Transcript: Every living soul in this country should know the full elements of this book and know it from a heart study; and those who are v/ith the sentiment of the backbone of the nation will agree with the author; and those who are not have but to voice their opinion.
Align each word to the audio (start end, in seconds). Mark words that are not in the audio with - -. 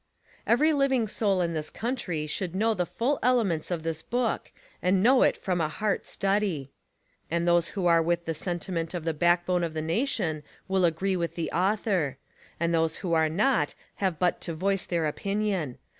Every 0.47 0.73
living 0.73 1.07
soul 1.07 1.41
in 1.41 1.53
this 1.53 1.69
country 1.69 2.25
should 2.25 2.55
know 2.55 2.73
the 2.73 2.87
full 2.87 3.19
elements 3.21 3.69
of 3.69 3.83
this 3.83 4.01
book 4.01 4.51
and 4.81 5.03
know 5.03 5.21
it 5.21 5.37
from 5.37 5.61
a 5.61 5.69
heart 5.69 6.07
study; 6.07 6.71
and 7.29 7.47
those 7.47 7.77
who 7.77 7.85
are 7.85 8.01
v/ith 8.03 8.25
the 8.25 8.33
sentiment 8.33 8.95
of 8.95 9.03
the 9.03 9.13
backbone 9.13 9.63
of 9.63 9.75
the 9.75 9.79
nation 9.83 10.41
will 10.67 10.85
agree 10.85 11.15
with 11.15 11.35
the 11.35 11.51
author; 11.51 12.17
and 12.59 12.73
those 12.73 12.97
who 13.05 13.13
are 13.13 13.29
not 13.29 13.75
have 13.97 14.17
but 14.17 14.41
to 14.41 14.55
voice 14.55 14.87
their 14.87 15.05
opinion. 15.05 15.77